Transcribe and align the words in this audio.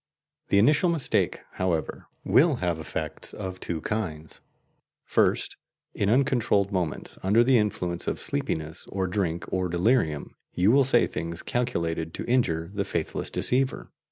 The 0.47 0.57
initial 0.57 0.89
mistake, 0.89 1.41
however, 1.51 2.07
will 2.23 2.55
have 2.55 2.79
effects 2.79 3.33
of 3.35 3.59
two 3.59 3.81
kinds. 3.81 4.41
First, 5.05 5.57
in 5.93 6.09
uncontrolled 6.09 6.71
moments, 6.71 7.19
under 7.21 7.43
the 7.43 7.59
influence 7.59 8.07
of 8.07 8.19
sleepiness 8.19 8.87
or 8.89 9.05
drink 9.05 9.45
or 9.53 9.69
delirium, 9.69 10.35
you 10.53 10.71
will 10.71 10.85
say 10.85 11.05
things 11.05 11.43
calculated 11.43 12.15
to 12.15 12.25
injure 12.25 12.71
the 12.73 12.83
faithless 12.83 13.29
deceiver. 13.29 13.91